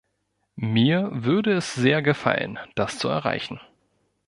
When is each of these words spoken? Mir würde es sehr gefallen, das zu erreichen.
Mir 0.55 1.11
würde 1.13 1.51
es 1.53 1.75
sehr 1.75 2.01
gefallen, 2.01 2.57
das 2.73 2.97
zu 2.97 3.07
erreichen. 3.07 3.59